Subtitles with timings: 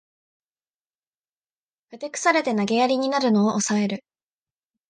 [1.91, 4.03] ふてくされて投げやりになるのをおさえる